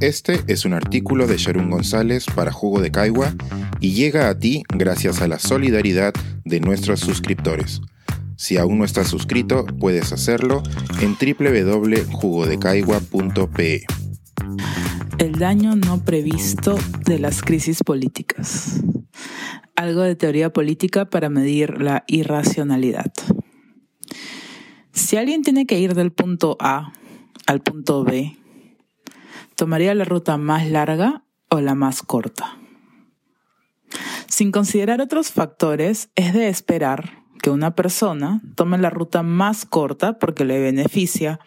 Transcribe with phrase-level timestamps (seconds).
[0.00, 3.34] Este es un artículo de Sharon González para Jugo de Caigua
[3.80, 7.80] y llega a ti gracias a la solidaridad de nuestros suscriptores.
[8.36, 10.62] Si aún no estás suscrito, puedes hacerlo
[11.00, 13.86] en www.jugodecaigua.pe.
[15.18, 18.80] El daño no previsto de las crisis políticas.
[19.74, 23.12] Algo de teoría política para medir la irracionalidad.
[24.92, 26.92] Si alguien tiene que ir del punto A
[27.46, 28.37] al punto B,
[29.58, 32.58] ¿tomaría la ruta más larga o la más corta?
[34.28, 40.20] Sin considerar otros factores, es de esperar que una persona tome la ruta más corta
[40.20, 41.40] porque le beneficia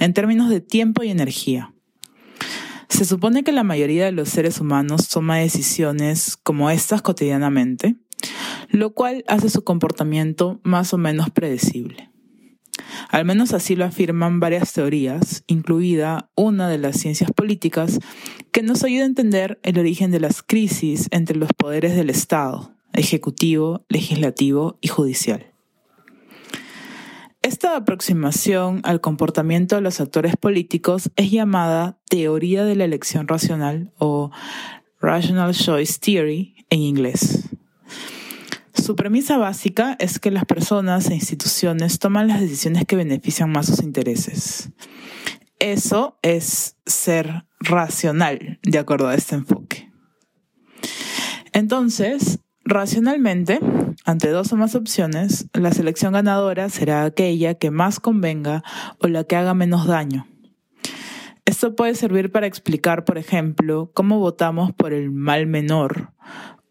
[0.00, 1.72] en términos de tiempo y energía.
[2.88, 7.94] Se supone que la mayoría de los seres humanos toma decisiones como estas cotidianamente,
[8.70, 12.11] lo cual hace su comportamiento más o menos predecible.
[13.08, 17.98] Al menos así lo afirman varias teorías, incluida una de las ciencias políticas,
[18.52, 22.74] que nos ayuda a entender el origen de las crisis entre los poderes del Estado,
[22.92, 25.46] ejecutivo, legislativo y judicial.
[27.42, 33.92] Esta aproximación al comportamiento de los actores políticos es llamada teoría de la elección racional
[33.98, 34.30] o
[35.00, 37.48] Rational Choice Theory en inglés.
[38.82, 43.66] Su premisa básica es que las personas e instituciones toman las decisiones que benefician más
[43.66, 44.70] sus intereses.
[45.60, 49.88] Eso es ser racional, de acuerdo a este enfoque.
[51.52, 53.58] Entonces, Racionalmente,
[54.04, 58.62] ante dos o más opciones, la selección ganadora será aquella que más convenga
[59.00, 60.28] o la que haga menos daño.
[61.44, 66.12] Esto puede servir para explicar, por ejemplo, cómo votamos por el mal menor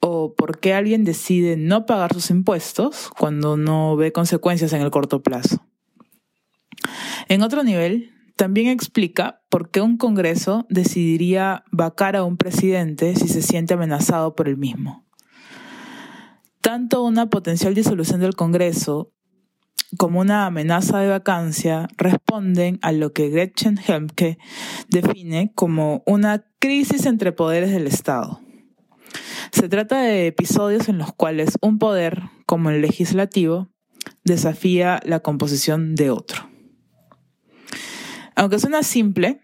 [0.00, 4.90] o por qué alguien decide no pagar sus impuestos cuando no ve consecuencias en el
[4.90, 5.64] corto plazo.
[7.28, 13.28] En otro nivel, también explica por qué un Congreso decidiría vacar a un presidente si
[13.28, 15.04] se siente amenazado por el mismo.
[16.62, 19.12] Tanto una potencial disolución del Congreso
[19.98, 24.38] como una amenaza de vacancia responden a lo que Gretchen Helmke
[24.88, 28.40] define como una crisis entre poderes del Estado.
[29.52, 33.68] Se trata de episodios en los cuales un poder, como el legislativo,
[34.24, 36.48] desafía la composición de otro.
[38.36, 39.40] Aunque suena simple,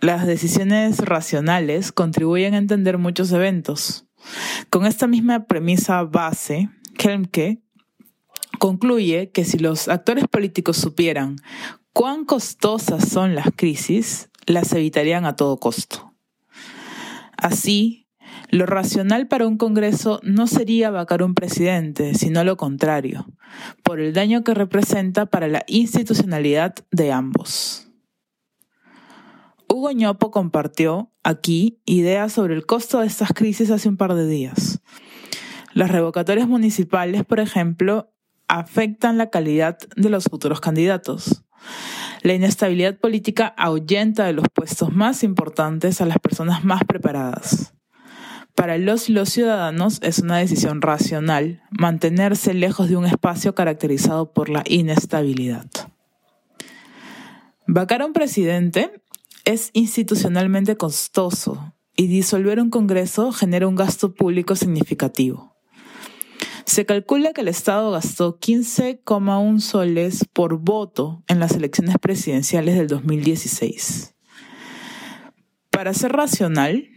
[0.00, 4.06] las decisiones racionales contribuyen a entender muchos eventos.
[4.70, 7.62] Con esta misma premisa base, Kelmke
[8.58, 11.36] concluye que si los actores políticos supieran
[11.92, 16.14] cuán costosas son las crisis, las evitarían a todo costo.
[17.36, 18.07] Así,
[18.50, 23.26] lo racional para un Congreso no sería vacar un presidente, sino lo contrario,
[23.82, 27.88] por el daño que representa para la institucionalidad de ambos.
[29.68, 34.26] Hugo Ñopo compartió aquí ideas sobre el costo de estas crisis hace un par de
[34.26, 34.80] días.
[35.74, 38.10] Las revocatorias municipales, por ejemplo,
[38.48, 41.44] afectan la calidad de los futuros candidatos.
[42.22, 47.74] La inestabilidad política ahuyenta de los puestos más importantes a las personas más preparadas.
[48.58, 54.32] Para los y los ciudadanos es una decisión racional mantenerse lejos de un espacio caracterizado
[54.32, 55.70] por la inestabilidad.
[57.68, 59.00] Vacar a un presidente
[59.44, 65.54] es institucionalmente costoso y disolver un Congreso genera un gasto público significativo.
[66.64, 72.88] Se calcula que el Estado gastó 15,1 soles por voto en las elecciones presidenciales del
[72.88, 74.16] 2016.
[75.70, 76.88] Para ser racional,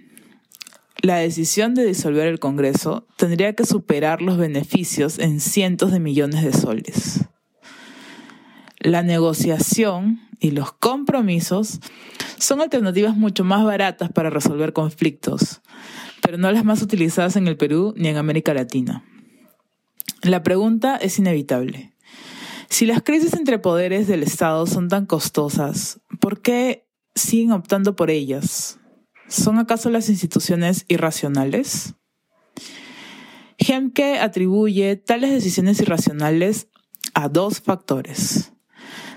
[1.01, 6.44] la decisión de disolver el Congreso tendría que superar los beneficios en cientos de millones
[6.44, 7.25] de soles.
[8.79, 11.79] La negociación y los compromisos
[12.38, 15.61] son alternativas mucho más baratas para resolver conflictos,
[16.22, 19.03] pero no las más utilizadas en el Perú ni en América Latina.
[20.22, 21.94] La pregunta es inevitable.
[22.69, 28.09] Si las crisis entre poderes del Estado son tan costosas, ¿por qué siguen optando por
[28.09, 28.80] ellas?
[29.31, 31.95] ¿Son acaso las instituciones irracionales?
[33.57, 36.67] Hemke atribuye tales decisiones irracionales
[37.13, 38.51] a dos factores.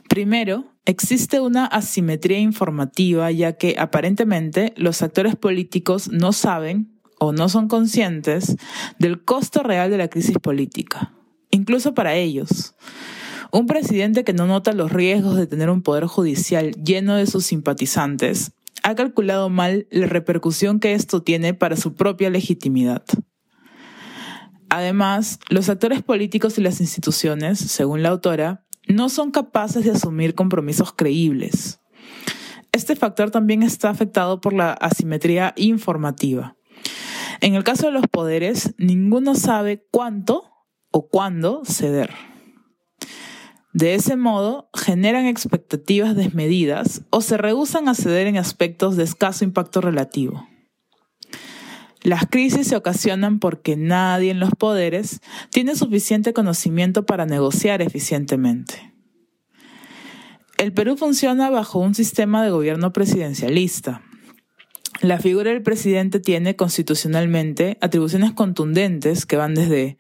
[0.08, 7.49] Primero, existe una asimetría informativa ya que aparentemente los actores políticos no saben o no
[7.49, 8.55] son conscientes
[9.00, 11.12] del costo real de la crisis política,
[11.50, 12.76] incluso para ellos.
[13.50, 17.46] Un presidente que no nota los riesgos de tener un poder judicial lleno de sus
[17.46, 18.52] simpatizantes
[18.85, 23.03] ha calculado mal la repercusión que esto tiene para su propia legitimidad.
[24.69, 30.35] Además, los actores políticos y las instituciones, según la autora, no son capaces de asumir
[30.35, 31.81] compromisos creíbles.
[32.73, 36.57] este factor también está afectado por la asimetría informativa.
[37.41, 40.51] En el caso de los poderes, ninguno sabe cuánto
[40.91, 42.11] o cuándo ceder.
[43.75, 49.44] De ese modo, generan expectativas desmedidas o se rehusan a ceder en aspectos de escaso
[49.44, 50.49] impacto relativo.
[52.00, 58.94] Las crisis se ocasionan porque nadie en los poderes tiene suficiente conocimiento para negociar eficientemente.
[60.56, 64.03] El Perú funciona bajo un sistema de gobierno presidencialista.
[65.00, 69.99] La figura del presidente tiene constitucionalmente atribuciones contundentes que van desde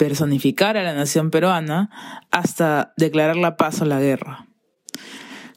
[0.00, 1.90] personificar a la nación peruana
[2.30, 4.46] hasta declarar la paz o la guerra.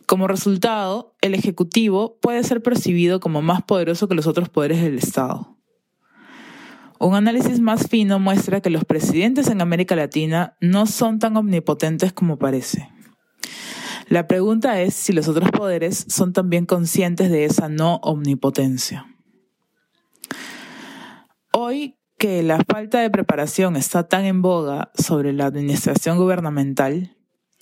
[0.06, 4.98] Como resultado, el Ejecutivo puede ser percibido como más poderoso que los otros poderes del
[4.98, 5.56] Estado.
[7.00, 12.12] Un análisis más fino muestra que los presidentes en América Latina no son tan omnipotentes
[12.12, 12.90] como parece.
[14.10, 19.08] La pregunta es si los otros poderes son también conscientes de esa no omnipotencia.
[21.54, 27.18] Hoy que la falta de preparación está tan en boga sobre la administración gubernamental,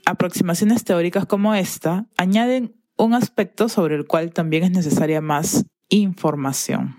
[0.06, 6.96] aproximaciones teóricas como esta añaden un aspecto sobre el cual también es necesaria más información.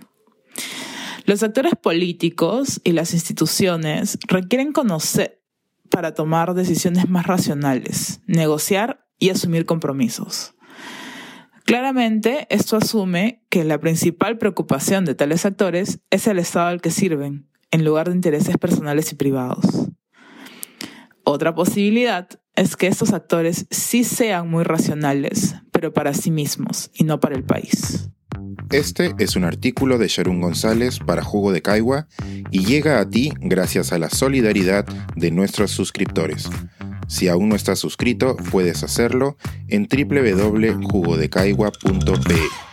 [1.24, 5.40] Los actores políticos y las instituciones requieren conocer
[5.88, 10.56] para tomar decisiones más racionales, negociar y asumir compromisos.
[11.64, 16.90] Claramente, esto asume que la principal preocupación de tales actores es el Estado al que
[16.90, 19.64] sirven en lugar de intereses personales y privados.
[21.24, 27.04] Otra posibilidad es que estos actores sí sean muy racionales, pero para sí mismos y
[27.04, 28.10] no para el país.
[28.70, 32.08] Este es un artículo de Sharon González para Jugo de Caigua
[32.50, 34.84] y llega a ti gracias a la solidaridad
[35.16, 36.50] de nuestros suscriptores.
[37.06, 39.36] Si aún no estás suscrito, puedes hacerlo
[39.68, 42.71] en www.jugodecaigua.pe.